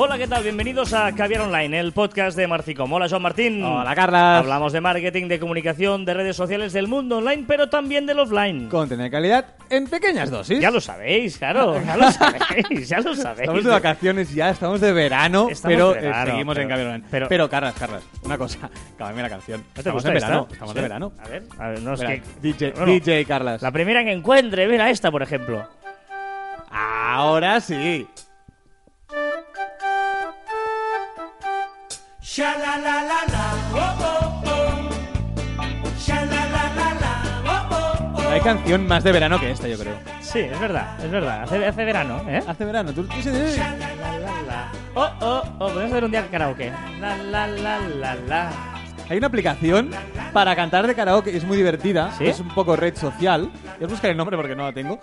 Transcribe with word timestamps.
Hola, 0.00 0.16
¿qué 0.16 0.28
tal? 0.28 0.44
Bienvenidos 0.44 0.92
a 0.92 1.12
Caviar 1.12 1.40
Online, 1.40 1.80
el 1.80 1.90
podcast 1.92 2.36
de 2.36 2.46
Marficom. 2.46 2.92
Hola, 2.92 3.08
Joan 3.08 3.20
Martín. 3.22 3.64
Hola, 3.64 3.96
Carlas. 3.96 4.38
Hablamos 4.44 4.72
de 4.72 4.80
marketing, 4.80 5.26
de 5.26 5.40
comunicación, 5.40 6.04
de 6.04 6.14
redes 6.14 6.36
sociales, 6.36 6.72
del 6.72 6.86
mundo 6.86 7.18
online, 7.18 7.44
pero 7.48 7.68
también 7.68 8.06
del 8.06 8.20
offline. 8.20 8.68
Contenido 8.68 9.02
de 9.02 9.10
calidad 9.10 9.46
en 9.68 9.88
pequeñas 9.88 10.30
dosis. 10.30 10.60
Ya 10.60 10.70
lo 10.70 10.80
sabéis, 10.80 11.36
claro, 11.38 11.82
ya 11.84 11.96
lo 11.96 12.12
sabéis, 12.12 12.88
ya 12.88 13.00
lo 13.00 13.16
sabéis. 13.16 13.40
Estamos 13.40 13.64
de 13.64 13.70
vacaciones 13.70 14.32
ya, 14.32 14.50
estamos 14.50 14.80
de 14.80 14.92
verano, 14.92 15.48
Estamos 15.50 15.74
pero 15.76 15.92
de 15.92 15.98
eh, 15.98 16.02
verano, 16.02 16.30
seguimos 16.30 16.54
pero- 16.54 16.62
en 16.62 16.68
Caviar 16.68 16.86
Online. 16.86 17.04
pero- 17.10 17.28
Pero, 17.28 17.50
Carlas, 17.50 17.74
Carlas, 17.74 18.02
una 18.22 18.38
cosa, 18.38 18.70
cámbiame 18.98 19.22
la 19.22 19.30
canción. 19.30 19.60
¿No 19.62 19.72
te 19.74 19.80
estamos 19.80 20.04
de 20.04 20.10
verano, 20.12 20.40
esta? 20.42 20.52
estamos 20.54 20.72
Sí. 20.72 20.76
de 20.76 20.82
verano. 20.82 21.12
A 21.24 21.28
ver, 21.28 21.42
a 21.58 21.68
ver, 21.70 21.82
no 21.82 21.94
es 21.94 22.00
que... 22.02 22.22
DJ, 22.40 22.70
Bueno, 22.76 22.92
DJ 22.92 23.24
Carlas. 23.24 23.62
La 23.62 23.72
primera 23.72 24.04
que 24.04 24.12
encuentre, 24.12 24.68
mira 24.68 24.90
esta, 24.90 25.10
por 25.10 25.22
ejemplo. 25.24 25.66
Ahora 26.70 27.60
sí. 27.60 28.06
No 38.22 38.30
hay 38.30 38.40
canción 38.40 38.86
más 38.86 39.02
de 39.02 39.10
verano 39.10 39.40
que 39.40 39.50
esta, 39.50 39.66
yo 39.66 39.76
creo. 39.76 39.94
Sí, 40.20 40.38
es 40.40 40.60
verdad, 40.60 41.04
es 41.04 41.10
verdad. 41.10 41.42
Hace, 41.42 41.66
hace 41.66 41.84
verano, 41.84 42.22
¿eh? 42.28 42.40
Hace 42.46 42.64
verano, 42.64 42.92
tú, 42.92 43.02
tú 43.04 43.14
La, 43.24 43.74
la, 43.74 44.42
la. 44.42 44.72
Oh, 44.94 45.10
oh, 45.20 45.42
oh, 45.58 45.68
podemos 45.68 45.90
hacer 45.90 46.04
un 46.04 46.10
día 46.12 46.30
karaoke. 46.30 46.70
La, 47.00 47.16
la, 47.16 47.48
la, 47.48 47.80
la, 47.80 48.14
la. 48.14 48.50
Hay 49.08 49.18
una 49.18 49.26
aplicación 49.26 49.90
para 50.32 50.54
cantar 50.54 50.86
de 50.86 50.94
karaoke, 50.94 51.36
es 51.36 51.42
muy 51.42 51.56
divertida, 51.56 52.12
¿Sí? 52.18 52.26
es 52.26 52.38
un 52.38 52.54
poco 52.54 52.76
red 52.76 52.94
social. 52.94 53.50
Voy 53.78 53.84
a 53.84 53.88
buscar 53.88 54.12
el 54.12 54.16
nombre 54.16 54.36
porque 54.36 54.54
no 54.54 54.64
lo 54.64 54.72
tengo. 54.72 55.00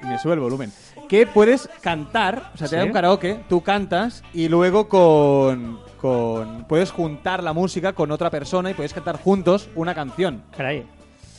Y 0.00 0.06
me 0.06 0.16
sube 0.20 0.34
el 0.34 0.40
volumen. 0.40 0.70
Que 1.08 1.26
puedes 1.26 1.68
cantar, 1.80 2.50
o 2.54 2.56
sea, 2.56 2.68
te 2.68 2.76
da 2.76 2.84
un 2.84 2.92
karaoke, 2.92 3.40
tú 3.48 3.62
cantas 3.62 4.22
y 4.32 4.48
luego 4.48 4.88
con, 4.88 5.78
con. 6.00 6.64
Puedes 6.64 6.90
juntar 6.90 7.42
la 7.42 7.52
música 7.52 7.92
con 7.92 8.10
otra 8.10 8.30
persona 8.30 8.70
y 8.70 8.74
puedes 8.74 8.92
cantar 8.92 9.20
juntos 9.20 9.68
una 9.74 9.94
canción. 9.94 10.42
Caray. 10.56 10.86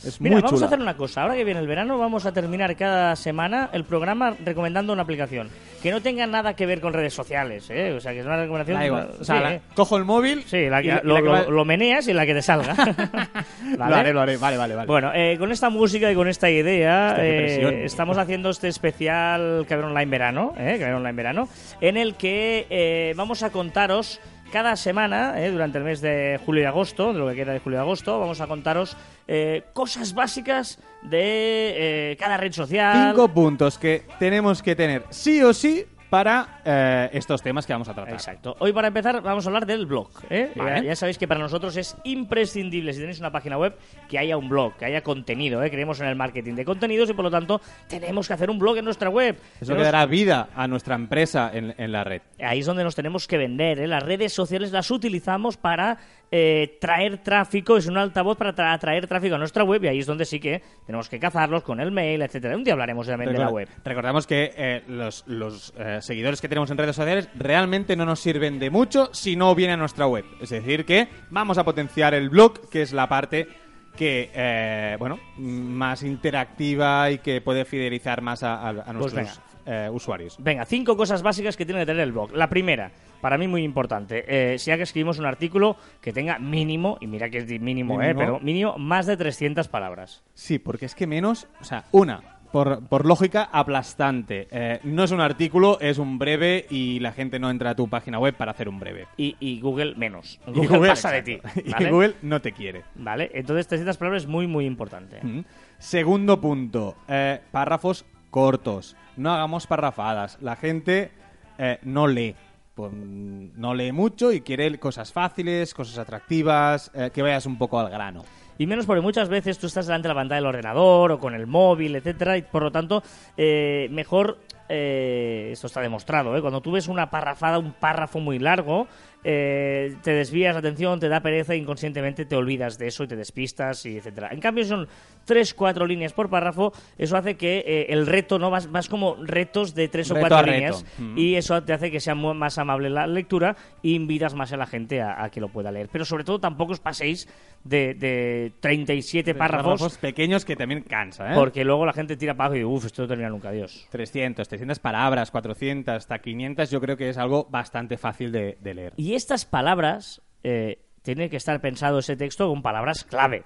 Es 0.08 0.20
Mira, 0.20 0.34
muy 0.36 0.42
vamos 0.42 0.58
chula. 0.58 0.66
a 0.66 0.68
hacer 0.68 0.80
una 0.80 0.96
cosa. 0.96 1.22
Ahora 1.22 1.34
que 1.36 1.44
viene 1.44 1.60
el 1.60 1.66
verano, 1.66 1.98
vamos 1.98 2.26
a 2.26 2.32
terminar 2.32 2.74
cada 2.76 3.14
semana 3.16 3.70
el 3.72 3.84
programa 3.84 4.34
recomendando 4.44 4.92
una 4.92 5.02
aplicación 5.02 5.48
que 5.82 5.90
no 5.92 6.00
tenga 6.02 6.26
nada 6.26 6.54
que 6.54 6.66
ver 6.66 6.80
con 6.80 6.92
redes 6.92 7.14
sociales, 7.14 7.70
¿eh? 7.70 7.92
O 7.96 8.00
sea, 8.00 8.12
que 8.12 8.20
es 8.20 8.26
una 8.26 8.36
recomendación. 8.36 8.78
Da 8.78 8.86
igual. 8.86 9.10
O 9.20 9.24
sea, 9.24 9.36
sí, 9.36 9.42
la- 9.42 9.54
¿eh? 9.54 9.60
cojo 9.74 9.96
el 9.96 10.04
móvil. 10.04 10.42
Sí, 10.46 10.68
la 10.68 10.80
y 10.80 10.84
que- 10.84 10.88
la- 10.94 11.00
y 11.02 11.06
lo, 11.06 11.14
la 11.14 11.20
que 11.20 11.26
lo- 11.26 11.32
va- 11.32 11.42
lo 11.44 11.64
meneas 11.64 12.08
y 12.08 12.12
la 12.12 12.26
que 12.26 12.34
te 12.34 12.42
salga. 12.42 12.74
Lo 13.72 13.76
¿Vale? 13.78 13.96
haré, 13.96 14.12
lo 14.14 14.20
haré. 14.22 14.36
Vale, 14.38 14.56
vale, 14.56 14.74
vale. 14.74 14.86
Bueno, 14.86 15.12
eh, 15.14 15.36
con 15.38 15.52
esta 15.52 15.68
música 15.68 16.10
y 16.10 16.14
con 16.14 16.26
esta 16.26 16.48
idea, 16.50 17.08
Hostia, 17.10 17.22
qué 17.22 17.36
eh, 17.36 17.42
presión. 17.42 17.74
estamos 17.74 18.16
haciendo 18.18 18.48
este 18.50 18.66
especial 18.68 19.66
Caber 19.68 19.84
Online 19.84 20.10
Verano, 20.10 20.54
eh, 20.58 20.76
Caber 20.80 20.94
Online 20.94 21.12
Verano, 21.16 21.48
en 21.80 21.96
el 21.98 22.14
que 22.14 22.66
eh, 22.70 23.12
vamos 23.16 23.42
a 23.42 23.50
contaros 23.50 24.20
cada 24.52 24.76
semana, 24.76 25.40
eh, 25.40 25.50
durante 25.50 25.78
el 25.78 25.84
mes 25.84 26.00
de 26.00 26.40
julio 26.44 26.62
y 26.62 26.66
agosto, 26.66 27.12
de 27.12 27.18
lo 27.18 27.28
que 27.28 27.34
queda 27.34 27.52
de 27.52 27.60
julio 27.60 27.78
y 27.78 27.80
agosto, 27.80 28.18
vamos 28.18 28.40
a 28.40 28.46
contaros 28.46 28.96
eh, 29.26 29.64
cosas 29.72 30.14
básicas 30.14 30.78
de 31.02 32.12
eh, 32.12 32.16
cada 32.18 32.36
red 32.36 32.52
social. 32.52 33.10
Cinco 33.10 33.28
puntos 33.28 33.78
que 33.78 34.04
tenemos 34.18 34.62
que 34.62 34.74
tener 34.74 35.04
sí 35.10 35.42
o 35.42 35.52
sí 35.52 35.86
para 36.10 36.60
eh, 36.64 37.10
estos 37.12 37.42
temas 37.42 37.66
que 37.66 37.72
vamos 37.72 37.88
a 37.88 37.94
tratar. 37.94 38.14
Exacto. 38.14 38.56
Hoy 38.60 38.72
para 38.72 38.88
empezar 38.88 39.20
vamos 39.22 39.44
a 39.46 39.48
hablar 39.50 39.66
del 39.66 39.86
blog. 39.86 40.08
¿eh? 40.30 40.50
Vale. 40.56 40.76
Ya, 40.80 40.82
ya 40.88 40.96
sabéis 40.96 41.18
que 41.18 41.28
para 41.28 41.40
nosotros 41.40 41.76
es 41.76 41.96
imprescindible, 42.04 42.92
si 42.92 43.00
tenéis 43.00 43.20
una 43.20 43.30
página 43.30 43.58
web, 43.58 43.76
que 44.08 44.18
haya 44.18 44.36
un 44.36 44.48
blog, 44.48 44.74
que 44.76 44.84
haya 44.86 45.02
contenido. 45.02 45.62
¿eh? 45.62 45.70
Creemos 45.70 46.00
en 46.00 46.06
el 46.06 46.16
marketing 46.16 46.54
de 46.54 46.64
contenidos 46.64 47.10
y 47.10 47.12
por 47.14 47.24
lo 47.24 47.30
tanto 47.30 47.60
tenemos 47.88 48.26
que 48.26 48.34
hacer 48.34 48.50
un 48.50 48.58
blog 48.58 48.78
en 48.78 48.84
nuestra 48.84 49.10
web. 49.10 49.36
Eso 49.36 49.44
que 49.60 49.66
Tenemos- 49.66 49.84
dará 49.84 50.06
vida 50.06 50.48
a 50.54 50.66
nuestra 50.66 50.94
empresa 50.94 51.50
en, 51.52 51.74
en 51.76 51.92
la 51.92 52.04
red. 52.04 52.22
Ahí 52.40 52.60
es 52.60 52.66
donde 52.66 52.84
nos 52.84 52.94
tenemos 52.94 53.26
que 53.26 53.36
vender. 53.36 53.78
¿eh? 53.80 53.86
Las 53.86 54.02
redes 54.02 54.32
sociales 54.32 54.72
las 54.72 54.90
utilizamos 54.90 55.56
para 55.56 55.98
eh, 56.30 56.76
traer 56.80 57.18
tráfico, 57.18 57.76
es 57.76 57.86
un 57.86 57.96
altavoz 57.96 58.36
para 58.36 58.54
tra- 58.54 58.74
atraer 58.74 59.06
tráfico 59.06 59.34
a 59.34 59.38
nuestra 59.38 59.64
web 59.64 59.82
y 59.84 59.88
ahí 59.88 59.98
es 60.00 60.06
donde 60.06 60.24
sí 60.24 60.38
que 60.40 60.62
tenemos 60.84 61.08
que 61.08 61.18
cazarlos 61.18 61.62
con 61.62 61.80
el 61.80 61.90
mail, 61.90 62.20
etcétera. 62.22 62.54
Un 62.56 62.64
día 62.64 62.74
hablaremos 62.74 63.06
también 63.06 63.32
de 63.32 63.38
la 63.38 63.50
web. 63.50 63.68
Recordamos 63.84 64.26
que 64.26 64.52
eh, 64.56 64.82
los, 64.88 65.24
los, 65.26 65.72
eh, 65.78 65.98
seguidores 66.02 66.40
que 66.40 66.48
tenemos 66.48 66.70
en 66.70 66.76
redes 66.78 66.96
sociales 66.96 67.28
realmente 67.34 67.96
no 67.96 68.04
nos 68.04 68.20
sirven 68.20 68.58
de 68.58 68.68
mucho 68.70 69.08
si 69.12 69.36
no 69.36 69.54
viene 69.54 69.72
a 69.72 69.76
nuestra 69.78 70.06
web. 70.06 70.24
Es 70.40 70.50
decir, 70.50 70.84
que 70.84 71.08
vamos 71.30 71.56
a 71.58 71.64
potenciar 71.64 72.12
el 72.14 72.28
blog, 72.28 72.68
que 72.68 72.82
es 72.82 72.92
la 72.92 73.08
parte 73.08 73.48
que, 73.96 74.30
eh, 74.32 74.96
bueno, 74.98 75.18
más 75.38 76.02
interactiva 76.04 77.10
y 77.10 77.18
que 77.18 77.40
puede 77.40 77.64
fidelizar 77.64 78.20
más 78.22 78.42
a, 78.42 78.54
a- 78.54 78.68
a 78.68 78.92
nuestros. 78.92 79.40
Eh, 79.68 79.90
usuarios. 79.92 80.36
Venga, 80.38 80.64
cinco 80.64 80.96
cosas 80.96 81.22
básicas 81.22 81.56
que 81.56 81.66
tiene 81.66 81.80
que 81.82 81.86
tener 81.86 82.02
el 82.02 82.12
blog. 82.12 82.32
La 82.32 82.48
primera, 82.48 82.90
para 83.20 83.36
mí 83.36 83.46
muy 83.46 83.62
importante, 83.62 84.24
eh, 84.26 84.58
si 84.58 84.70
ya 84.70 84.76
que 84.76 84.84
escribimos 84.84 85.18
un 85.18 85.26
artículo 85.26 85.76
que 86.00 86.12
tenga 86.12 86.38
mínimo, 86.38 86.96
y 87.00 87.06
mira 87.06 87.28
que 87.28 87.38
es 87.38 87.60
mínimo, 87.60 88.00
eh, 88.00 88.14
pero 88.14 88.40
mínimo 88.40 88.78
más 88.78 89.06
de 89.06 89.16
300 89.16 89.68
palabras. 89.68 90.22
Sí, 90.32 90.58
porque 90.58 90.86
es 90.86 90.94
que 90.94 91.06
menos, 91.06 91.48
o 91.60 91.64
sea, 91.64 91.84
una, 91.92 92.38
por, 92.52 92.86
por 92.88 93.04
lógica, 93.04 93.48
aplastante. 93.52 94.48
Eh, 94.50 94.80
no 94.84 95.04
es 95.04 95.10
un 95.10 95.20
artículo, 95.20 95.78
es 95.80 95.98
un 95.98 96.18
breve 96.18 96.66
y 96.70 96.98
la 97.00 97.12
gente 97.12 97.38
no 97.38 97.50
entra 97.50 97.70
a 97.70 97.74
tu 97.74 97.88
página 97.88 98.18
web 98.18 98.34
para 98.34 98.52
hacer 98.52 98.68
un 98.68 98.78
breve. 98.78 99.06
Y, 99.16 99.36
y 99.38 99.60
Google 99.60 99.94
menos. 99.96 100.40
Y 100.46 100.66
Google, 100.66 100.88
pasa 100.88 101.10
de 101.10 101.22
ti. 101.22 101.38
Y. 101.64 101.84
Google 101.84 102.14
no 102.22 102.40
te 102.40 102.52
quiere. 102.52 102.84
¿Vale? 102.94 103.30
Entonces 103.34 103.66
300 103.68 103.96
palabras 103.96 104.22
es 104.22 104.28
muy, 104.28 104.46
muy 104.46 104.64
importante. 104.64 105.20
Mm. 105.22 105.40
Segundo 105.78 106.40
punto, 106.40 106.96
eh, 107.06 107.40
párrafos 107.50 108.04
cortos. 108.30 108.96
No 109.16 109.32
hagamos 109.32 109.66
parrafadas. 109.66 110.38
La 110.40 110.56
gente 110.56 111.10
eh, 111.58 111.78
no 111.82 112.06
lee. 112.06 112.34
Pues, 112.74 112.92
mm, 112.92 113.48
no 113.56 113.74
lee 113.74 113.92
mucho 113.92 114.32
y 114.32 114.40
quiere 114.40 114.78
cosas 114.78 115.12
fáciles, 115.12 115.74
cosas 115.74 115.98
atractivas, 115.98 116.90
eh, 116.94 117.10
que 117.12 117.22
vayas 117.22 117.46
un 117.46 117.58
poco 117.58 117.80
al 117.80 117.90
grano. 117.90 118.24
Y 118.56 118.66
menos 118.66 118.86
porque 118.86 119.00
muchas 119.00 119.28
veces 119.28 119.58
tú 119.58 119.68
estás 119.68 119.86
delante 119.86 120.08
de 120.08 120.14
la 120.14 120.20
pantalla 120.20 120.36
del 120.36 120.46
ordenador 120.46 121.12
o 121.12 121.18
con 121.18 121.34
el 121.34 121.46
móvil, 121.46 121.94
etcétera, 121.94 122.36
y 122.36 122.42
por 122.42 122.62
lo 122.62 122.72
tanto, 122.72 123.02
eh, 123.36 123.88
mejor, 123.90 124.38
eh, 124.68 125.50
esto 125.52 125.66
está 125.66 125.80
demostrado, 125.80 126.36
¿eh? 126.36 126.40
cuando 126.40 126.60
tú 126.60 126.72
ves 126.72 126.88
una 126.88 127.10
parrafada, 127.10 127.58
un 127.58 127.72
párrafo 127.72 128.20
muy 128.20 128.38
largo, 128.38 128.86
eh, 129.24 129.96
te 130.02 130.12
desvías 130.12 130.54
la 130.54 130.60
atención, 130.60 131.00
te 131.00 131.08
da 131.08 131.20
pereza 131.20 131.52
e 131.52 131.56
inconscientemente 131.56 132.24
te 132.24 132.36
olvidas 132.36 132.78
de 132.78 132.86
eso 132.86 133.02
y 133.04 133.08
te 133.08 133.16
despistas, 133.16 133.84
y 133.84 133.96
etcétera. 133.96 134.28
En 134.30 134.40
cambio, 134.40 134.64
son 134.64 134.86
tres, 135.24 135.54
cuatro 135.54 135.86
líneas 135.86 136.12
por 136.12 136.30
párrafo, 136.30 136.72
eso 136.96 137.16
hace 137.16 137.36
que 137.36 137.64
eh, 137.66 137.86
el 137.90 138.06
reto, 138.06 138.38
¿no? 138.38 138.50
Vas, 138.50 138.70
vas 138.70 138.88
como 138.88 139.16
retos 139.22 139.74
de 139.74 139.88
tres 139.88 140.10
o 140.10 140.14
Reto 140.14 140.22
cuatro 140.28 140.38
a 140.38 140.42
reto. 140.42 140.54
líneas, 140.54 140.84
Mm. 140.98 141.18
y 141.18 141.34
eso 141.34 141.62
te 141.64 141.72
hace 141.72 141.90
que 141.90 142.00
sea 142.00 142.14
más 142.14 142.58
amable 142.58 142.90
la 142.90 143.06
lectura 143.06 143.56
e 143.82 143.90
invitas 143.90 144.34
más 144.34 144.52
a 144.52 144.56
la 144.56 144.66
gente 144.66 145.00
a, 145.02 145.22
a 145.24 145.30
que 145.30 145.40
lo 145.40 145.48
pueda 145.48 145.70
leer. 145.72 145.88
Pero 145.90 146.04
sobre 146.04 146.24
todo 146.24 146.38
tampoco 146.38 146.72
os 146.72 146.80
paséis 146.80 147.28
de, 147.64 147.94
de 147.94 148.52
37 148.60 149.34
párrafos, 149.34 149.98
pequeños 149.98 150.44
que 150.44 150.54
también 150.56 150.82
cansa, 150.82 151.32
¿eh? 151.32 151.34
porque 151.34 151.64
luego 151.64 151.84
la 151.84 151.92
gente 151.92 152.16
tira 152.16 152.32
abajo 152.32 152.54
y 152.54 152.58
dice, 152.58 152.64
uff, 152.66 152.84
esto 152.86 153.02
no 153.02 153.08
termina 153.08 153.28
nunca, 153.28 153.50
Dios. 153.50 153.86
300, 153.90 154.46
300 154.48 154.57
palabras, 154.80 155.30
400, 155.30 155.94
hasta 155.94 156.18
500, 156.20 156.70
yo 156.70 156.80
creo 156.80 156.96
que 156.96 157.08
es 157.08 157.18
algo 157.18 157.46
bastante 157.50 157.96
fácil 157.96 158.32
de, 158.32 158.58
de 158.60 158.74
leer. 158.74 158.92
Y 158.96 159.14
estas 159.14 159.44
palabras, 159.44 160.22
eh, 160.42 160.84
tiene 161.02 161.30
que 161.30 161.36
estar 161.36 161.60
pensado 161.60 161.98
ese 162.00 162.16
texto 162.16 162.48
con 162.48 162.60
palabras 162.62 163.04
clave, 163.04 163.44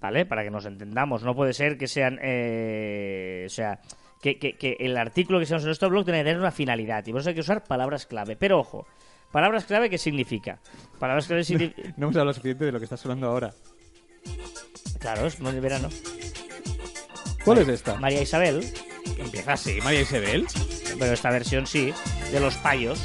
¿vale? 0.00 0.26
Para 0.26 0.42
que 0.44 0.50
nos 0.50 0.66
entendamos. 0.66 1.22
No 1.22 1.34
puede 1.34 1.52
ser 1.54 1.78
que 1.78 1.86
sean, 1.86 2.18
eh, 2.22 3.44
o 3.46 3.48
sea, 3.50 3.80
que, 4.20 4.38
que- 4.38 4.54
que 4.54 4.76
el 4.80 4.96
artículo 4.96 5.38
que 5.38 5.46
seamos 5.46 5.62
en 5.64 5.68
nuestro 5.68 5.88
blog 5.90 6.04
tiene 6.04 6.20
que 6.20 6.24
tener 6.24 6.38
una 6.40 6.50
finalidad 6.50 7.06
y 7.06 7.12
por 7.12 7.20
eso 7.20 7.30
hay 7.30 7.34
que 7.34 7.40
usar 7.40 7.64
palabras 7.64 8.06
clave. 8.06 8.36
Pero 8.36 8.58
ojo, 8.60 8.86
palabras 9.32 9.64
clave, 9.64 9.88
¿qué 9.88 9.98
significa? 9.98 10.60
Palabras 10.98 11.26
clave 11.26 11.44
significa... 11.44 11.82
No 11.96 12.06
hemos 12.06 12.16
hablado 12.16 12.26
lo 12.26 12.34
suficiente 12.34 12.64
de 12.66 12.72
lo 12.72 12.78
que 12.78 12.84
está 12.84 12.96
sonando 12.96 13.26
ahora. 13.28 13.52
Claro, 15.00 15.26
es 15.26 15.40
muy 15.40 15.52
de 15.52 15.60
verano. 15.60 15.88
¿Cuál 17.44 17.58
es 17.58 17.68
esta? 17.68 17.96
María 17.96 18.22
Isabel, 18.22 18.62
Empieza 19.18 19.52
así, 19.54 19.80
María 19.82 20.02
Isabel. 20.02 20.46
pero 20.98 21.12
esta 21.12 21.30
versión 21.30 21.66
sí, 21.66 21.92
de 22.30 22.40
los 22.40 22.54
payos. 22.56 22.98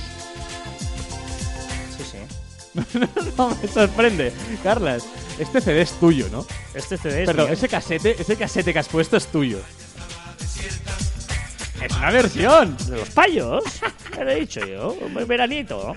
Sí, 1.98 2.04
sí. 2.12 3.00
no, 3.38 3.56
me 3.62 3.68
sorprende. 3.68 4.32
Carlas, 4.64 5.06
este 5.40 5.62
CD 5.62 5.82
es 5.82 5.92
tuyo, 6.00 6.28
¿no? 6.32 6.46
Este 6.74 6.98
CD 6.98 7.24
es 7.24 7.28
Perdón, 7.28 7.46
mío. 7.46 7.54
ese 7.54 7.68
casete, 7.68 8.16
ese 8.20 8.36
casete 8.36 8.74
que 8.74 8.80
has 8.80 8.88
puesto 8.90 9.18
es 9.18 9.28
tuyo. 9.28 9.60
Es 11.88 11.98
una 11.98 12.12
versión. 12.12 12.78
¿De 12.90 12.98
los 12.98 13.10
payos? 13.12 13.64
¿Qué 14.14 14.26
le 14.26 14.34
he 14.34 14.40
dicho 14.42 14.60
yo? 14.66 14.96
Veranito. 15.26 15.94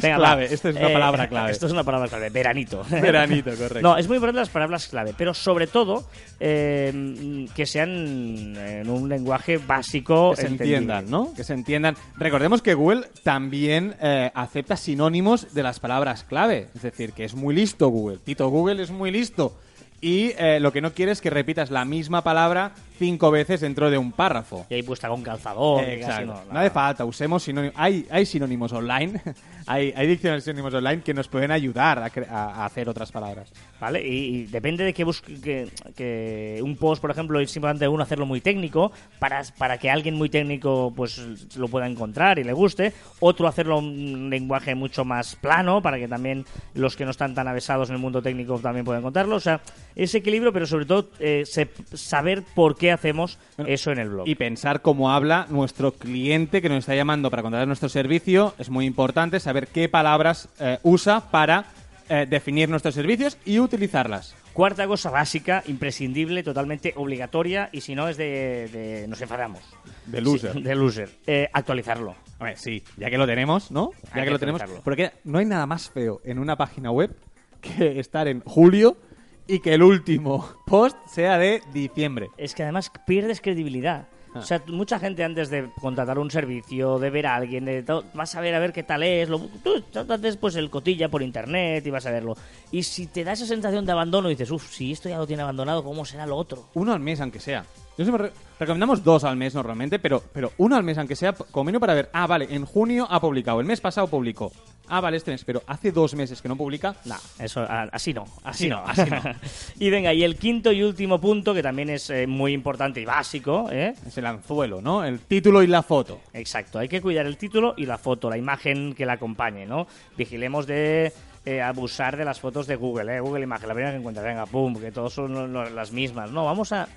Venga, 0.00 0.16
clave, 0.16 0.46
va. 0.46 0.50
esto 0.50 0.68
es 0.70 0.76
una 0.76 0.88
palabra 0.88 1.28
clave. 1.28 1.50
Esto 1.50 1.66
es 1.66 1.72
una 1.72 1.84
palabra 1.84 2.08
clave, 2.08 2.30
veranito. 2.30 2.82
Veranito, 2.88 3.50
correcto. 3.58 3.80
No, 3.82 3.98
es 3.98 4.08
muy 4.08 4.16
importante 4.16 4.40
las 4.40 4.48
palabras 4.48 4.88
clave, 4.88 5.14
pero 5.16 5.34
sobre 5.34 5.66
todo 5.66 6.08
eh, 6.40 7.46
que 7.54 7.66
sean 7.66 8.56
en 8.56 8.88
un 8.88 9.08
lenguaje 9.08 9.58
básico. 9.58 10.30
que 10.30 10.36
se 10.36 10.42
entendible. 10.46 10.76
entiendan, 10.76 11.10
¿no? 11.10 11.34
Que 11.34 11.44
se 11.44 11.52
entiendan. 11.52 11.96
Recordemos 12.16 12.62
que 12.62 12.72
Google 12.72 13.06
también 13.22 13.96
eh, 14.00 14.30
acepta 14.34 14.76
sinónimos 14.76 15.52
de 15.52 15.62
las 15.62 15.78
palabras 15.78 16.24
clave. 16.24 16.68
Es 16.74 16.82
decir, 16.82 17.12
que 17.12 17.24
es 17.24 17.34
muy 17.34 17.54
listo 17.54 17.88
Google. 17.88 18.18
Tito 18.24 18.48
Google 18.48 18.82
es 18.82 18.90
muy 18.90 19.10
listo. 19.10 19.58
Y 20.00 20.32
eh, 20.36 20.60
lo 20.60 20.70
que 20.70 20.82
no 20.82 20.92
quiere 20.92 21.12
es 21.12 21.22
que 21.22 21.30
repitas 21.30 21.70
la 21.70 21.86
misma 21.86 22.22
palabra 22.22 22.72
cinco 22.98 23.30
veces 23.30 23.60
dentro 23.60 23.90
de 23.90 23.98
un 23.98 24.12
párrafo. 24.12 24.66
Y 24.70 24.74
ahí 24.74 24.82
puesta 24.82 25.08
con 25.08 25.22
calzador. 25.22 25.84
Exacto. 25.84 26.32
así, 26.32 26.42
no, 26.48 26.52
no, 26.52 26.58
hace 26.60 26.70
falta, 26.70 27.04
usemos 27.04 27.42
sinónimos. 27.42 27.74
Hay, 27.78 28.06
hay 28.10 28.24
sinónimos 28.26 28.72
online, 28.72 29.20
hay, 29.66 29.92
hay 29.96 30.06
diccionarios 30.06 30.44
sinónimos 30.44 30.74
online 30.74 31.02
que 31.02 31.12
nos 31.14 31.28
pueden 31.28 31.50
ayudar 31.50 31.98
a, 31.98 32.10
cre- 32.10 32.28
a- 32.30 32.64
hacer 32.64 32.88
otras 32.88 33.10
palabras. 33.12 33.52
¿Vale? 33.80 34.06
Y, 34.06 34.36
y 34.36 34.44
depende 34.46 34.84
de 34.84 34.92
que 34.94 35.04
busque 35.04 35.40
que, 35.40 35.68
que 35.94 36.60
un 36.62 36.76
post, 36.76 37.00
por 37.02 37.10
ejemplo, 37.10 37.38
es 37.40 37.54
importante 37.56 37.86
uno 37.88 38.02
hacerlo 38.02 38.26
muy 38.26 38.40
técnico 38.40 38.92
para, 39.18 39.42
para 39.58 39.76
que 39.78 39.90
alguien 39.90 40.14
muy 40.14 40.28
técnico 40.30 40.92
pues 40.96 41.56
lo 41.56 41.68
pueda 41.68 41.86
encontrar 41.86 42.38
y 42.38 42.44
le 42.44 42.52
guste. 42.52 42.92
Otro 43.20 43.46
hacerlo 43.48 43.78
un 43.78 44.30
lenguaje 44.30 44.74
mucho 44.74 45.04
más 45.04 45.36
plano 45.36 45.82
para 45.82 45.98
que 45.98 46.08
también 46.08 46.44
los 46.74 46.96
que 46.96 47.04
no 47.04 47.10
están 47.10 47.34
tan 47.34 47.48
avesados 47.48 47.88
en 47.90 47.96
el 47.96 48.00
mundo 48.00 48.22
técnico 48.22 48.58
también 48.58 48.84
puedan 48.84 49.00
encontrarlo. 49.02 49.36
O 49.36 49.40
sea, 49.40 49.60
ese 49.94 50.18
equilibrio, 50.18 50.52
pero 50.52 50.66
sobre 50.66 50.86
todo 50.86 51.10
eh, 51.18 51.42
se- 51.44 51.68
saber 51.92 52.42
por 52.54 52.76
qué 52.76 52.83
hacemos 52.92 53.38
Bueno, 53.56 53.72
eso 53.72 53.90
en 53.92 53.98
el 53.98 54.08
blog. 54.10 54.28
Y 54.28 54.34
pensar 54.34 54.82
cómo 54.82 55.10
habla 55.12 55.46
nuestro 55.50 55.92
cliente 55.92 56.62
que 56.62 56.68
nos 56.68 56.78
está 56.78 56.94
llamando 56.94 57.30
para 57.30 57.42
contratar 57.42 57.66
nuestro 57.66 57.88
servicio. 57.88 58.54
Es 58.58 58.70
muy 58.70 58.86
importante 58.86 59.40
saber 59.40 59.68
qué 59.68 59.88
palabras 59.88 60.48
eh, 60.60 60.78
usa 60.82 61.30
para 61.30 61.66
eh, 62.08 62.26
definir 62.28 62.68
nuestros 62.68 62.94
servicios 62.94 63.38
y 63.44 63.58
utilizarlas. 63.60 64.34
Cuarta 64.52 64.86
cosa 64.86 65.10
básica, 65.10 65.64
imprescindible, 65.66 66.42
totalmente 66.44 66.92
obligatoria 66.96 67.70
y 67.72 67.80
si 67.80 67.94
no 67.96 68.08
es 68.08 68.16
de, 68.16 68.68
de- 68.72 69.08
nos 69.08 69.20
enfadamos. 69.20 69.60
De 70.06 70.20
loser. 70.20 70.52
Sí, 70.52 70.62
de 70.62 70.74
loser. 70.76 71.10
Eh, 71.26 71.48
actualizarlo. 71.52 72.14
Sí, 72.56 72.84
ya 72.96 73.08
que 73.10 73.16
lo 73.18 73.26
tenemos, 73.26 73.70
¿no? 73.70 73.90
Ya 73.92 74.10
Hay 74.12 74.20
que 74.20 74.24
que 74.26 74.30
lo 74.32 74.38
tenemos. 74.38 74.62
Porque 74.84 75.12
no 75.24 75.38
hay 75.38 75.46
nada 75.46 75.66
más 75.66 75.88
feo 75.90 76.20
en 76.24 76.38
una 76.38 76.56
página 76.56 76.90
web 76.90 77.16
que 77.60 77.98
estar 77.98 78.28
en 78.28 78.42
julio 78.44 78.96
y 79.46 79.60
que 79.60 79.74
el 79.74 79.82
último 79.82 80.48
post 80.66 80.96
sea 81.06 81.38
de 81.38 81.62
diciembre. 81.72 82.30
Es 82.36 82.54
que 82.54 82.62
además 82.62 82.90
pierdes 83.06 83.40
credibilidad. 83.40 84.08
Ah. 84.34 84.40
O 84.40 84.42
sea, 84.42 84.62
mucha 84.66 84.98
gente 84.98 85.22
antes 85.22 85.48
de 85.48 85.70
contratar 85.80 86.18
un 86.18 86.30
servicio, 86.30 86.98
de 86.98 87.10
ver 87.10 87.26
a 87.26 87.36
alguien, 87.36 87.64
de 87.64 87.82
todo, 87.82 88.04
vas 88.14 88.34
a 88.34 88.40
ver 88.40 88.54
a 88.54 88.58
ver 88.58 88.72
qué 88.72 88.82
tal 88.82 89.02
es. 89.04 89.28
Lo, 89.28 89.38
tú 89.38 89.82
haces 90.08 90.36
pues 90.36 90.56
el 90.56 90.70
cotilla 90.70 91.08
por 91.08 91.22
internet 91.22 91.86
y 91.86 91.90
vas 91.90 92.06
a 92.06 92.10
verlo. 92.10 92.36
Y 92.72 92.82
si 92.82 93.06
te 93.06 93.22
da 93.22 93.32
esa 93.32 93.46
sensación 93.46 93.86
de 93.86 93.92
abandono, 93.92 94.28
dices, 94.28 94.50
uff, 94.50 94.72
si 94.72 94.92
esto 94.92 95.08
ya 95.08 95.18
lo 95.18 95.26
tiene 95.26 95.42
abandonado, 95.42 95.84
¿cómo 95.84 96.04
será 96.04 96.26
lo 96.26 96.36
otro? 96.36 96.68
Uno 96.74 96.92
al 96.92 97.00
mes, 97.00 97.20
aunque 97.20 97.38
sea. 97.38 97.64
Yo 97.96 98.04
siempre 98.04 98.26
re- 98.28 98.32
recomendamos 98.58 99.04
dos 99.04 99.22
al 99.24 99.36
mes 99.36 99.54
normalmente, 99.54 99.98
pero, 100.00 100.20
pero 100.32 100.50
uno 100.58 100.74
al 100.76 100.82
mes, 100.82 100.98
aunque 100.98 101.14
sea, 101.14 101.34
mínimo 101.54 101.78
para 101.80 101.94
ver, 101.94 102.10
ah, 102.12 102.26
vale, 102.26 102.48
en 102.50 102.64
junio 102.64 103.06
ha 103.08 103.20
publicado, 103.20 103.60
el 103.60 103.66
mes 103.66 103.80
pasado 103.80 104.08
publicó. 104.08 104.50
Ah, 104.88 105.00
vale, 105.00 105.16
este 105.16 105.30
mes, 105.30 105.44
pero 105.44 105.62
hace 105.66 105.92
dos 105.92 106.14
meses 106.14 106.42
que 106.42 106.48
no 106.48 106.56
publica. 106.56 106.94
No, 107.06 107.14
eso 107.38 107.64
así 107.68 108.12
no, 108.12 108.24
así 108.42 108.64
Sí, 108.64 108.68
no, 108.70 108.82
así 108.84 109.08
no. 109.08 109.18
y 109.78 109.90
venga, 109.90 110.12
y 110.12 110.24
el 110.24 110.36
quinto 110.36 110.72
y 110.72 110.82
último 110.82 111.20
punto, 111.20 111.54
que 111.54 111.62
también 111.62 111.88
es 111.88 112.10
eh, 112.10 112.26
muy 112.26 112.52
importante 112.52 113.00
y 113.00 113.04
básico, 113.04 113.68
¿eh? 113.70 113.94
Es 114.06 114.18
el 114.18 114.26
anzuelo, 114.26 114.82
¿no? 114.82 115.04
El 115.04 115.20
título 115.20 115.62
y 115.62 115.68
la 115.68 115.82
foto. 115.82 116.20
Exacto, 116.32 116.78
hay 116.80 116.88
que 116.88 117.00
cuidar 117.00 117.24
el 117.26 117.36
título 117.38 117.74
y 117.76 117.86
la 117.86 117.96
foto, 117.96 118.28
la 118.28 118.36
imagen 118.36 118.92
que 118.94 119.06
la 119.06 119.14
acompañe, 119.14 119.64
¿no? 119.66 119.86
Vigilemos 120.18 120.66
de 120.66 121.12
eh, 121.44 121.60
abusar 121.60 122.16
de 122.16 122.24
las 122.24 122.40
fotos 122.40 122.66
de 122.66 122.76
Google, 122.76 123.16
¿eh? 123.16 123.20
Google 123.20 123.42
Imagen, 123.44 123.68
la 123.68 123.74
primera 123.74 123.92
que 123.92 123.98
encuentra, 123.98 124.22
venga, 124.22 124.46
pum, 124.46 124.74
que 124.78 124.90
todos 124.92 125.12
son 125.12 125.52
lo- 125.52 125.68
las 125.70 125.92
mismas, 125.92 126.30
¿no? 126.30 126.44
Vamos 126.44 126.72
a 126.72 126.88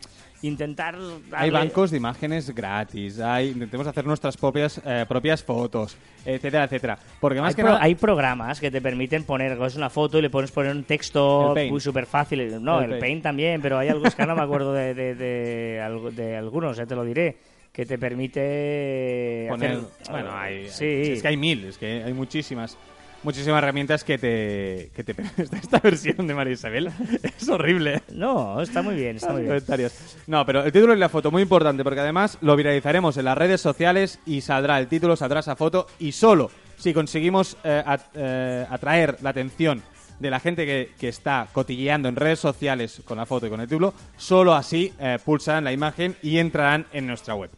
intentar... 0.44 0.95
Hay 1.31 1.49
bancos 1.49 1.89
de 1.91 1.97
imágenes 1.97 2.53
gratis, 2.53 3.19
hay, 3.19 3.49
intentemos 3.49 3.88
hacer 3.88 4.05
nuestras 4.05 4.38
propias, 4.38 4.79
eh, 4.85 5.03
propias 5.07 5.44
fotos, 5.44 5.97
etcétera, 6.23 6.65
etcétera. 6.65 6.97
Porque 7.19 7.41
más 7.41 7.49
Hay, 7.49 7.55
que 7.55 7.61
pro- 7.63 7.71
nada... 7.73 7.83
hay 7.83 7.95
programas 7.95 8.59
que 8.59 8.69
te 8.69 8.79
permiten 8.79 9.23
poner 9.23 9.59
es 9.61 9.75
una 9.75 9.89
foto 9.89 10.19
y 10.19 10.21
le 10.21 10.29
pones 10.29 10.51
poner 10.51 10.71
un 10.75 10.83
texto 10.83 11.55
muy 11.69 11.79
súper 11.81 12.05
fácil. 12.05 12.63
No, 12.63 12.77
El 12.79 12.83
el, 12.83 12.89
Paint. 12.91 13.01
Paint. 13.01 13.23
también, 13.23 13.61
pero 13.61 13.79
hay 13.79 13.89
algo 13.89 14.05
es 14.05 14.13
que 14.15 14.25
no 14.27 14.35
me 14.35 14.41
acuerdo 14.43 14.73
de, 14.73 14.93
de, 14.93 15.15
de, 15.15 16.35
algunos, 16.38 16.77
ya 16.77 16.85
te 16.85 16.93
lo 16.95 17.03
diré, 17.03 17.38
que 17.73 17.85
te 17.88 17.97
permite 17.97 19.47
poner- 19.50 19.71
hacer- 19.77 20.11
bueno, 20.11 20.29
hay, 20.38 20.69
sí. 20.69 20.85
es 20.85 21.21
que 21.21 21.27
hay 21.29 21.38
mil, 21.38 21.65
es 21.65 21.77
que 21.79 22.03
hay 22.03 22.13
muchísimas 22.13 22.77
muchísimas 23.23 23.57
herramientas 23.61 24.03
que 24.03 24.17
te 24.17 24.91
que 24.95 25.03
te 25.03 25.15
esta, 25.57 25.79
versión 25.79 26.27
de 26.27 26.33
María 26.33 26.53
Isabel 26.53 26.91
es 27.23 27.49
horrible. 27.49 28.01
No, 28.13 28.61
está 28.61 28.81
muy 28.81 28.95
bien, 28.95 29.15
está 29.17 29.27
Los 29.27 29.35
muy 29.35 29.41
bien. 29.43 29.53
comentarios. 29.55 29.93
No, 30.27 30.45
pero 30.45 30.63
el 30.63 30.71
título 30.71 30.93
y 30.93 30.97
la 30.97 31.09
foto 31.09 31.31
muy 31.31 31.41
importante 31.41 31.83
porque 31.83 31.99
además 31.99 32.37
lo 32.41 32.55
viralizaremos 32.55 33.17
en 33.17 33.25
las 33.25 33.37
redes 33.37 33.61
sociales 33.61 34.19
y 34.25 34.41
saldrá 34.41 34.79
el 34.79 34.87
título, 34.87 35.15
saldrá 35.15 35.39
esa 35.41 35.55
foto 35.55 35.87
y 35.99 36.11
solo 36.11 36.49
si 36.77 36.93
conseguimos 36.93 37.57
eh, 37.63 37.83
at- 37.85 38.01
eh, 38.13 38.65
atraer 38.69 39.17
la 39.21 39.31
atención 39.31 39.81
de 40.19 40.29
la 40.31 40.39
gente 40.39 40.65
que, 40.65 40.91
que 40.99 41.09
está 41.09 41.47
cotilleando 41.53 42.09
en 42.09 42.15
redes 42.15 42.39
sociales 42.39 43.01
con 43.05 43.17
la 43.17 43.25
foto 43.27 43.45
y 43.45 43.49
con 43.51 43.61
el 43.61 43.67
título, 43.67 43.93
solo 44.17 44.55
así 44.55 44.91
eh, 44.99 45.19
pulsarán 45.23 45.63
la 45.63 45.71
imagen 45.71 46.15
y 46.23 46.39
entrarán 46.39 46.87
en 46.91 47.05
nuestra 47.05 47.35
web. 47.35 47.51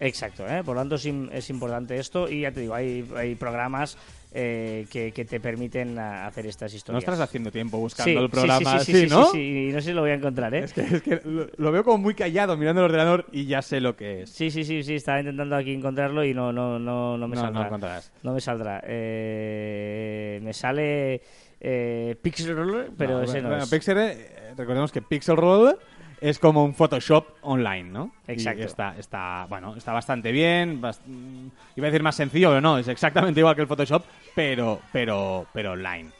Exacto, 0.00 0.46
¿eh? 0.46 0.62
por 0.64 0.74
lo 0.76 0.80
tanto 0.82 0.94
es, 0.96 1.06
es 1.06 1.50
importante 1.50 1.98
esto 1.98 2.28
y 2.28 2.42
ya 2.42 2.52
te 2.52 2.60
digo, 2.60 2.74
hay, 2.74 3.06
hay 3.16 3.34
programas 3.34 3.96
eh, 4.38 4.86
que, 4.90 5.12
que 5.12 5.24
te 5.24 5.40
permiten 5.40 5.98
hacer 5.98 6.44
estas 6.46 6.70
No 6.72 6.76
historias. 6.76 7.04
estás 7.04 7.20
haciendo 7.20 7.50
tiempo 7.50 7.78
buscando 7.78 8.10
Sí, 8.12 8.16
el 8.24 8.28
programa, 8.28 8.78
sí, 8.80 8.84
sí, 8.84 8.92
sí, 8.92 9.00
sí, 9.08 9.14
¿no? 9.14 9.24
sí, 9.30 9.68
no 9.72 9.80
sé 9.80 9.88
si 9.88 9.92
lo 9.94 10.02
voy 10.02 10.10
a 10.10 10.14
encontrar, 10.14 10.54
¿eh? 10.54 10.58
Es 10.64 10.72
que, 10.74 10.82
es 10.82 11.00
que 11.02 11.20
lo, 11.24 11.46
lo 11.56 11.72
veo 11.72 11.82
como 11.84 11.96
muy 11.98 12.14
callado 12.14 12.54
mirando 12.58 12.82
el 12.82 12.90
ordenador 12.90 13.24
y 13.32 13.46
ya 13.46 13.62
sé 13.62 13.80
lo 13.80 13.96
que 13.96 14.22
es. 14.22 14.30
Sí, 14.30 14.50
sí, 14.50 14.64
sí, 14.64 14.82
sí, 14.82 14.94
estaba 14.96 15.20
intentando 15.20 15.56
aquí 15.56 15.72
encontrarlo 15.72 16.22
y 16.22 16.34
no, 16.34 16.52
no, 16.52 16.78
no, 16.78 17.16
no 17.16 17.28
me 17.28 17.34
No, 17.34 17.42
no 17.42 17.46
saldrá. 17.46 17.66
encontrarás. 17.66 18.12
No 18.22 18.32
me 18.34 18.40
saldrá. 18.42 18.82
Eh, 18.86 20.40
me 20.42 20.52
sale 20.52 21.20
eh, 21.60 22.16
Pixel 22.20 22.54
Roller, 22.56 22.90
pero 22.96 23.18
No, 23.18 23.22
ese 23.22 23.40
no 23.40 23.48
bueno, 23.48 23.64
es. 23.64 23.70
Pixel, 23.70 23.98
eh, 23.98 24.52
recordemos 24.56 24.92
que 24.92 25.00
Pixel 25.02 25.36
Roll 25.36 25.76
es 26.20 26.38
como 26.38 26.64
un 26.64 26.74
Photoshop 26.74 27.26
online, 27.42 27.84
¿no? 27.84 28.10
Y 28.28 28.32
Exacto. 28.32 28.62
está, 28.62 28.94
está, 28.98 29.46
bueno, 29.48 29.74
está 29.76 29.92
bastante 29.92 30.32
bien. 30.32 30.80
bast- 30.80 31.00
mm, 31.06 31.46
iba 31.76 31.86
a 31.86 31.90
decir 31.90 32.02
más 32.02 32.16
sencillo, 32.16 32.48
pero 32.50 32.60
no, 32.60 32.78
es 32.78 32.88
exactamente 32.88 33.40
igual 33.40 33.54
que 33.54 33.62
el 33.62 33.68
Photoshop, 33.68 34.02
pero, 34.34 34.80
pero, 34.92 35.46
pero 35.52 35.72
online. 35.72 36.10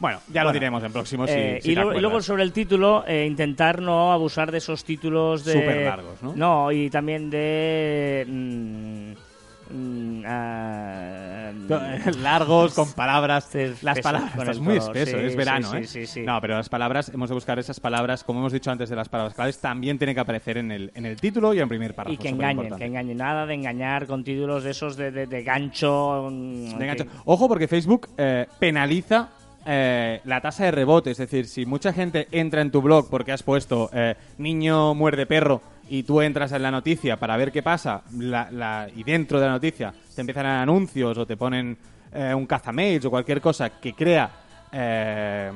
Bueno, 0.00 0.18
ya 0.32 0.42
lo 0.42 0.52
diremos 0.52 0.82
en 0.82 0.92
próximo. 0.92 1.26
si- 1.26 1.32
Eh, 1.32 1.60
si 1.62 1.70
y, 1.70 1.74
luego, 1.76 1.90
y 1.92 1.94
luego 1.94 2.08
acuerdas. 2.08 2.26
sobre 2.26 2.42
el 2.42 2.52
título, 2.52 3.04
eh, 3.06 3.24
intentar 3.26 3.80
no 3.80 4.12
abusar 4.12 4.50
de 4.50 4.58
esos 4.58 4.84
títulos 4.84 5.44
de... 5.44 5.52
Superlargos, 5.52 6.20
¿no? 6.22 6.34
No, 6.34 6.72
y 6.72 6.90
también 6.90 7.30
de... 7.30 8.26
mm, 8.28 9.12
mm, 9.70 10.22
ah, 10.26 11.52
largos 12.22 12.74
con 12.74 12.92
palabras 12.92 13.48
las 13.82 14.00
palabras 14.00 14.34
estás 14.36 14.60
muy 14.60 14.78
color, 14.78 14.96
espeso 14.96 15.18
sí, 15.18 15.24
es 15.26 15.36
verano 15.36 15.70
sí, 15.70 15.76
¿eh? 15.76 15.84
sí, 15.86 16.00
sí, 16.00 16.06
sí. 16.06 16.22
no 16.22 16.40
pero 16.40 16.54
las 16.56 16.68
palabras 16.68 17.10
hemos 17.14 17.28
de 17.28 17.34
buscar 17.34 17.58
esas 17.58 17.80
palabras 17.80 18.24
como 18.24 18.40
hemos 18.40 18.52
dicho 18.52 18.70
antes 18.70 18.88
de 18.90 18.96
las 18.96 19.08
palabras 19.08 19.34
claves 19.34 19.58
también 19.58 19.98
tiene 19.98 20.14
que 20.14 20.20
aparecer 20.20 20.58
en 20.58 20.70
el, 20.70 20.90
en 20.94 21.06
el 21.06 21.16
título 21.20 21.54
y 21.54 21.60
en 21.60 21.68
primer 21.68 21.94
párrafo 21.94 22.14
y 22.14 22.16
que 22.16 22.28
engañen, 22.28 22.76
que 22.76 22.84
engañen. 22.84 23.16
Nada 23.16 23.46
de 23.46 23.54
engañar 23.54 24.06
con 24.06 24.24
títulos 24.24 24.64
de 24.64 24.70
esos 24.70 24.96
de, 24.96 25.10
de, 25.10 25.26
de 25.26 25.42
gancho. 25.42 26.28
mm, 26.30 26.78
De 26.78 26.86
gancho. 26.86 27.04
que- 27.04 27.10
Ojo 27.24 27.48
porque 27.48 27.68
Facebook 27.68 28.08
eh, 28.18 28.46
penaliza 28.58 29.28
eh, 29.66 30.20
la 30.24 30.40
tasa 30.40 30.64
de 30.64 30.70
rebote, 30.72 31.10
es 31.12 31.18
decir, 31.18 31.46
si 31.46 31.64
mucha 31.64 31.92
gente 31.92 32.28
entra 32.32 32.60
en 32.60 32.70
tu 32.70 32.82
blog 32.82 33.08
porque 33.08 33.32
has 33.32 33.42
puesto 33.42 33.88
eh, 33.92 34.14
niño 34.38 34.94
muerde 34.94 35.26
perro 35.26 35.62
y 35.88 36.02
tú 36.02 36.20
entras 36.20 36.52
en 36.52 36.62
la 36.62 36.70
noticia 36.70 37.16
para 37.18 37.36
ver 37.36 37.52
qué 37.52 37.62
pasa 37.62 38.02
la- 38.18 38.50
la- 38.50 38.88
y 38.94 39.02
dentro 39.04 39.38
de 39.40 39.46
la 39.46 39.52
noticia 39.52 39.92
te 40.14 40.20
empiezan 40.20 40.46
a 40.46 40.62
anuncios 40.62 41.16
o 41.18 41.26
te 41.26 41.36
ponen 41.36 41.76
eh, 42.12 42.32
un 42.34 42.46
cazamails 42.46 43.04
o 43.04 43.10
cualquier 43.10 43.40
cosa 43.40 43.70
que 43.80 43.92
crea 43.94 44.30
eh, 44.72 45.50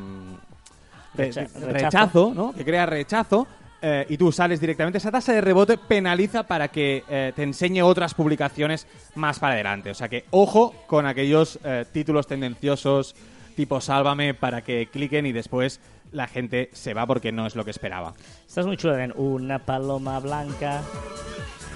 re- 1.15 1.27
Recha- 1.33 1.41
rechazo, 1.43 1.67
rechazo. 1.73 2.33
¿no? 2.35 2.53
que 2.53 2.65
crea 2.65 2.87
rechazo 2.87 3.47
eh, 3.81 4.07
y 4.09 4.17
tú 4.17 4.33
sales 4.33 4.61
directamente, 4.61 4.99
esa 4.99 5.13
tasa 5.13 5.33
de 5.33 5.41
rebote 5.41 5.79
penaliza 5.79 6.43
para 6.43 6.67
que 6.69 7.05
eh, 7.09 7.33
te 7.37 7.45
enseñe 7.45 7.81
otras 7.83 8.13
publicaciones 8.13 8.89
más 9.15 9.39
para 9.39 9.55
adelante. 9.55 9.91
O 9.91 9.95
sea 9.95 10.09
que 10.09 10.25
ojo 10.31 10.75
con 10.89 11.07
aquellos 11.07 11.61
eh, 11.65 11.85
títulos 11.93 12.27
tendenciosos 12.27 13.15
tipo 13.55 13.81
sálvame 13.81 14.35
para 14.35 14.63
que 14.63 14.89
cliquen 14.93 15.27
y 15.27 15.33
después 15.33 15.81
la 16.13 16.27
gente 16.29 16.71
se 16.73 16.95
va 16.95 17.07
porque 17.07 17.33
no 17.33 17.47
es 17.47 17.55
lo 17.57 17.65
que 17.65 17.71
esperaba. 17.71 18.15
Estás 18.47 18.67
muy 18.67 18.77
chula, 18.77 18.95
Den. 18.95 19.13
Una 19.17 19.59
paloma 19.59 20.19
blanca. 20.21 20.83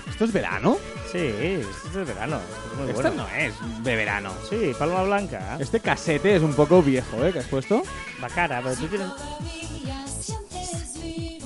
¿Esto 0.08 0.24
es 0.24 0.32
verano? 0.32 0.76
Sí, 1.10 1.18
esto 1.18 1.88
es 1.88 1.94
de 1.94 2.04
verano. 2.04 2.36
esto 2.36 2.72
es 2.72 2.78
muy 2.78 2.88
Esto 2.90 3.02
bueno. 3.02 3.16
no 3.22 3.28
es 3.36 3.84
de 3.84 3.96
verano. 3.96 4.30
Sí, 4.48 4.72
paloma 4.78 5.02
blanca. 5.04 5.56
Este 5.60 5.80
casete 5.80 6.36
es 6.36 6.42
un 6.42 6.54
poco 6.54 6.82
viejo, 6.82 7.24
¿eh? 7.24 7.32
Que 7.32 7.40
has 7.40 7.46
puesto. 7.48 7.82
Bacana, 8.20 8.60
pero 8.62 8.76
tú 8.76 8.86
tienes... 8.86 9.08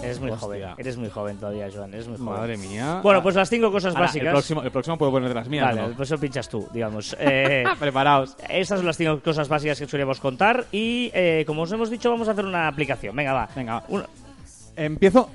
Eres 0.07 0.21
muy 0.21 0.31
Hostia. 0.31 0.47
joven. 0.47 0.63
Eres 0.79 0.97
muy 0.97 1.11
joven 1.11 1.37
todavía, 1.39 1.69
Joan. 1.73 1.93
Eres 1.95 2.09
muy 2.09 2.17
joven. 2.19 2.33
Madre 2.33 2.57
mía. 2.57 3.01
Bueno, 3.03 3.23
pues 3.23 3.35
las 3.35 3.49
cinco 3.51 3.71
cosas 3.71 3.95
Ahora, 3.95 4.07
básicas. 4.07 4.27
el, 4.27 4.33
próximo, 4.33 4.63
el 4.63 4.71
próximo 4.71 4.99
puedo 4.99 5.13
poner 5.13 5.29
de 5.29 5.35
las 5.35 5.49
mías. 5.49 5.65
Vale, 5.67 5.81
¿o 5.83 5.89
no? 5.89 5.95
pues 5.97 6.11
eso 6.11 6.19
pinchas 6.21 6.49
tú, 6.49 6.67
digamos. 6.73 7.17
Eh, 7.29 7.65
Preparaos. 7.79 8.37
estas 8.49 8.79
son 8.79 8.87
las 8.87 8.97
cinco 8.97 9.21
cosas 9.23 9.49
básicas 9.49 9.79
que 9.79 9.87
solíamos 9.87 10.21
contar. 10.21 10.65
Y 10.73 11.11
eh, 11.15 11.45
como 11.47 11.63
os 11.63 11.73
hemos 11.73 11.91
dicho, 11.91 12.11
vamos 12.11 12.29
a 12.29 12.33
hacer 12.33 12.45
una 12.45 12.69
aplicación. 12.69 13.15
Venga, 13.15 13.33
va. 13.33 13.49
Venga, 13.55 13.75
va. 13.75 13.85
Una- 13.89 14.07
Empiezo. 14.77 15.29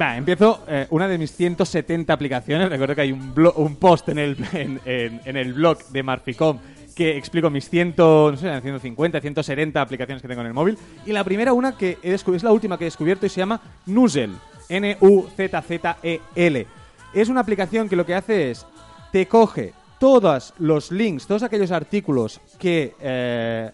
Va, 0.00 0.16
empiezo 0.16 0.64
eh, 0.68 0.86
una 0.90 1.06
de 1.06 1.18
mis 1.18 1.32
170 1.36 2.10
aplicaciones. 2.12 2.68
Recuerdo 2.70 2.94
que 2.94 3.02
hay 3.02 3.12
un, 3.12 3.34
un 3.56 3.76
post 3.76 4.08
en 4.08 4.18
el, 4.18 4.36
en, 4.54 4.80
en- 4.86 5.20
en 5.24 5.36
el 5.36 5.52
blog 5.52 5.78
de 5.88 6.02
Marficom 6.02 6.58
que 6.92 7.16
explico 7.16 7.50
mis 7.50 7.68
100, 7.68 7.94
no 7.96 8.36
sé, 8.36 8.60
150, 8.60 9.20
170 9.20 9.80
aplicaciones 9.80 10.22
que 10.22 10.28
tengo 10.28 10.40
en 10.42 10.46
el 10.48 10.54
móvil. 10.54 10.78
Y 11.06 11.12
la 11.12 11.24
primera, 11.24 11.52
una 11.52 11.76
que 11.76 11.98
he 12.02 12.12
es 12.12 12.42
la 12.42 12.52
última 12.52 12.78
que 12.78 12.84
he 12.84 12.86
descubierto 12.86 13.26
y 13.26 13.28
se 13.28 13.40
llama 13.40 13.60
Nuzzle. 13.86 14.30
N-U-Z-Z-E-L. 14.68 16.66
Es 17.14 17.28
una 17.28 17.40
aplicación 17.40 17.88
que 17.88 17.96
lo 17.96 18.06
que 18.06 18.14
hace 18.14 18.50
es, 18.50 18.66
te 19.10 19.26
coge 19.26 19.72
todos 19.98 20.54
los 20.58 20.90
links, 20.90 21.26
todos 21.26 21.42
aquellos 21.42 21.70
artículos 21.70 22.40
que 22.58 22.94
eh, 23.00 23.70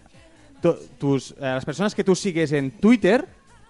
tu- 0.61 0.77
tus, 0.97 1.31
eh, 1.31 1.35
las 1.39 1.65
personas 1.65 1.95
que 1.95 2.03
tú 2.03 2.15
sigues 2.15 2.51
en 2.51 2.71
Twitter, 2.71 3.25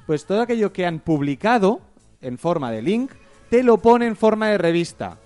pues 0.08 0.26
todo 0.26 0.42
aquello 0.42 0.74
que 0.74 0.86
han 0.86 1.00
publicado 1.00 1.82
en 2.22 2.38
forma 2.38 2.72
de 2.72 2.82
link, 2.82 3.12
te 3.50 3.64
lo 3.64 3.78
pone 3.78 4.08
en 4.08 4.16
forma 4.16 4.50
de 4.50 4.58
revista. 4.58 5.18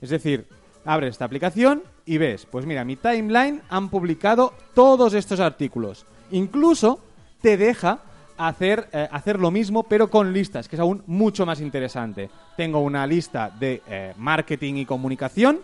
Es 0.00 0.10
decir, 0.10 0.46
abres 0.84 1.10
esta 1.10 1.24
aplicación 1.24 1.82
y 2.08 2.18
ves, 2.18 2.46
pues 2.50 2.64
mira, 2.66 2.84
mi 2.84 2.96
timeline 2.96 3.62
han 3.68 3.88
publicado 3.88 4.54
todos 4.74 5.14
estos 5.14 5.40
artículos. 5.40 6.06
Incluso 6.30 7.00
te 7.40 7.56
deja 7.56 8.00
hacer, 8.36 8.88
eh, 8.92 9.08
hacer 9.10 9.38
lo 9.38 9.50
mismo, 9.50 9.82
pero 9.82 10.08
con 10.10 10.32
listas, 10.32 10.68
que 10.68 10.76
es 10.76 10.80
aún 10.80 11.02
mucho 11.06 11.44
más 11.46 11.60
interesante. 11.60 12.30
Tengo 12.56 12.80
una 12.80 13.06
lista 13.06 13.50
de 13.58 13.82
eh, 13.88 14.14
marketing 14.16 14.74
y 14.74 14.84
comunicación 14.86 15.60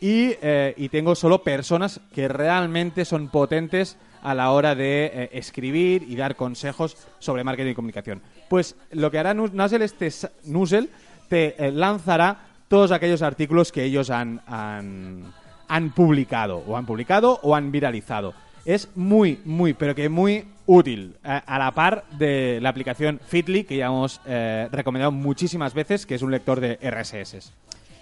y, 0.00 0.34
eh, 0.42 0.74
y 0.76 0.88
tengo 0.88 1.14
solo 1.14 1.42
personas 1.42 2.00
que 2.14 2.28
realmente 2.28 3.04
son 3.04 3.28
potentes 3.28 3.96
a 4.22 4.34
la 4.34 4.52
hora 4.52 4.74
de 4.76 5.30
escribir 5.32 6.04
y 6.08 6.14
dar 6.14 6.36
consejos 6.36 6.96
sobre 7.18 7.42
marketing 7.42 7.72
y 7.72 7.74
comunicación. 7.74 8.22
Pues 8.48 8.76
lo 8.92 9.10
que 9.10 9.18
hará 9.18 9.34
Nu- 9.34 9.50
Nuzzle, 9.52 9.84
este 9.84 10.10
sa- 10.12 10.30
Nuzzle 10.44 10.88
te 11.28 11.56
lanzará 11.72 12.46
todos 12.68 12.92
aquellos 12.92 13.20
artículos 13.22 13.72
que 13.72 13.82
ellos 13.84 14.10
han, 14.10 14.40
han, 14.46 15.32
han 15.72 15.90
publicado, 15.90 16.62
o 16.66 16.76
han 16.76 16.84
publicado 16.84 17.40
o 17.42 17.56
han 17.56 17.72
viralizado. 17.72 18.34
Es 18.66 18.90
muy, 18.94 19.40
muy, 19.46 19.72
pero 19.72 19.94
que 19.94 20.08
muy 20.10 20.44
útil, 20.66 21.16
a, 21.24 21.38
a 21.38 21.58
la 21.58 21.72
par 21.72 22.04
de 22.18 22.58
la 22.60 22.68
aplicación 22.68 23.18
Fitly, 23.26 23.64
que 23.64 23.76
ya 23.78 23.86
hemos 23.86 24.20
eh, 24.26 24.68
recomendado 24.70 25.10
muchísimas 25.12 25.72
veces, 25.72 26.04
que 26.04 26.14
es 26.14 26.22
un 26.22 26.30
lector 26.30 26.60
de 26.60 26.78
RSS. 26.80 27.52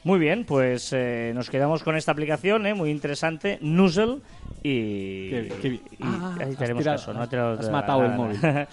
Muy 0.03 0.19
bien, 0.19 0.45
pues 0.45 0.93
eh, 0.93 1.31
nos 1.35 1.49
quedamos 1.49 1.83
con 1.85 1.95
esta 1.97 2.11
aplicación, 2.13 2.67
¿eh? 2.67 2.75
muy 2.75 2.91
interesante, 2.91 3.59
Nuzzle, 3.61 4.17
y, 4.63 5.31
Qué 5.31 5.53
qué 5.63 5.69
y 5.69 5.81
Ah, 6.03 6.37
ahí 6.41 6.51
has 6.51 6.57
tenemos 6.59 6.85
caso. 6.85 7.15
No 7.15 7.23
has- 7.23 7.31
te 7.31 7.71
matado 7.71 8.05
el 8.05 8.13
móvil. 8.13 8.39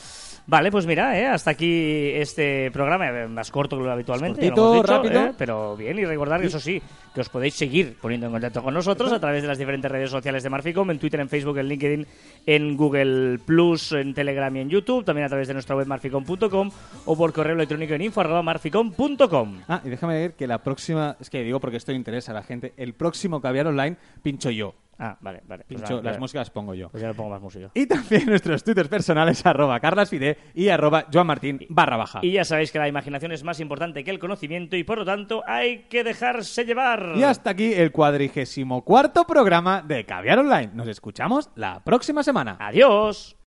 Vale, 0.50 0.72
pues 0.72 0.86
mira, 0.86 1.20
¿eh? 1.20 1.26
hasta 1.26 1.52
aquí 1.52 2.10
este 2.14 2.72
programa, 2.72 3.10
eh, 3.10 3.28
más 3.28 3.52
corto 3.52 3.78
que 3.78 3.84
lo 3.84 3.92
habitualmente, 3.92 4.42
ya 4.42 4.52
lo 4.52 4.56
cortito, 4.56 4.74
hemos 4.74 4.82
dicho, 4.82 4.94
rápido. 4.94 5.26
¿eh? 5.26 5.34
pero 5.38 5.76
bien, 5.76 6.00
y 6.00 6.06
recordar 6.06 6.40
que 6.40 6.48
eso 6.48 6.62
sí, 6.62 6.82
que 7.14 7.20
os 7.20 7.28
podéis 7.28 7.54
seguir 7.54 7.98
poniendo 8.00 8.28
en 8.28 8.32
contacto 8.32 8.64
con 8.64 8.74
nosotros 8.74 9.12
a 9.12 9.20
través 9.20 9.42
de 9.42 9.50
las 9.50 9.58
diferentes 9.58 9.92
redes 9.92 10.10
sociales 10.10 10.44
de 10.44 10.50
Marficom, 10.50 10.90
en 10.90 11.00
Twitter, 11.00 11.20
en 11.20 11.28
Facebook, 11.28 11.58
en 11.58 11.68
LinkedIn, 11.68 12.08
en 12.46 12.78
Google 12.78 13.40
Plus, 13.40 13.92
en 13.92 14.14
Telegram 14.14 14.56
y 14.56 14.62
en 14.62 14.70
YouTube, 14.70 15.04
también 15.04 15.26
a 15.26 15.30
través 15.30 15.50
de 15.50 15.54
nuestra 15.54 15.76
web 15.76 15.86
marficom.com 15.86 16.72
o 17.06 17.18
por 17.18 17.34
correo 17.34 17.56
electrónico 17.56 17.96
en 17.96 18.04
info.marficom.com. 18.04 19.62
Ah, 19.68 19.82
y 19.84 19.90
déjame 19.90 20.14
ver 20.14 20.34
que 20.36 20.48
la 20.48 20.64
próxima, 20.64 21.18
es 21.20 21.30
que 21.30 21.44
digo 21.44 21.60
porque 21.60 21.76
esto 21.76 21.92
interesa 21.92 22.32
a 22.32 22.36
la 22.36 22.44
gente, 22.44 22.72
el 22.78 22.94
próximo 22.94 23.42
caviar 23.42 23.68
online 23.68 23.98
pincho 24.24 24.50
yo. 24.50 24.87
Ah, 25.00 25.18
vale, 25.22 25.42
vale. 25.46 25.64
Pues 25.68 25.82
Pincho, 25.82 25.98
nada, 25.98 26.12
las 26.12 26.20
músicas 26.20 26.42
las 26.42 26.50
pongo 26.50 26.74
yo. 26.74 26.90
Pues 26.90 27.02
ya 27.02 27.10
le 27.10 27.14
pongo 27.14 27.30
más 27.30 27.42
música. 27.42 27.70
Y 27.74 27.86
también 27.86 28.26
nuestros 28.28 28.64
twitters 28.64 28.90
personales, 28.90 29.46
arroba 29.46 29.80
carlasfide 29.80 30.38
y 30.54 30.70
arroba 30.70 31.06
joanmartin 31.12 31.66
barra 31.70 31.98
baja. 31.98 32.20
Y 32.24 32.32
ya 32.32 32.44
sabéis 32.44 32.72
que 32.72 32.80
la 32.80 32.88
imaginación 32.88 33.32
es 33.32 33.44
más 33.44 33.60
importante 33.60 34.04
que 34.04 34.12
el 34.12 34.20
conocimiento 34.20 34.76
y 34.76 34.84
por 34.84 34.98
lo 34.98 35.06
tanto 35.06 35.44
hay 35.46 35.84
que 35.84 36.04
dejarse 36.04 36.66
llevar. 36.66 37.14
Y 37.16 37.24
hasta 37.24 37.52
aquí 37.52 37.74
el 37.74 37.92
cuadrigésimo 37.92 38.84
cuarto 38.84 39.26
programa 39.26 39.82
de 39.82 40.06
Caviar 40.06 40.40
Online. 40.40 40.72
Nos 40.74 40.88
escuchamos 40.88 41.50
la 41.56 41.84
próxima 41.84 42.24
semana. 42.24 42.58
Adiós. 42.60 43.38